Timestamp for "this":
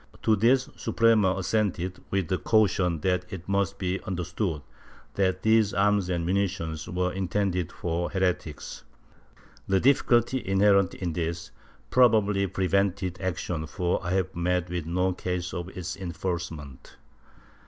0.35-0.65, 11.13-11.51